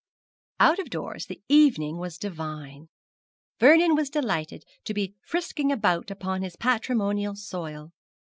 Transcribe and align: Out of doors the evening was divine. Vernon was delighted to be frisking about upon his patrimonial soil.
Out 0.59 0.79
of 0.79 0.89
doors 0.89 1.27
the 1.27 1.43
evening 1.47 1.99
was 1.99 2.17
divine. 2.17 2.89
Vernon 3.59 3.93
was 3.93 4.09
delighted 4.09 4.63
to 4.85 4.95
be 4.95 5.13
frisking 5.21 5.71
about 5.71 6.09
upon 6.09 6.41
his 6.41 6.55
patrimonial 6.55 7.35
soil. 7.35 7.91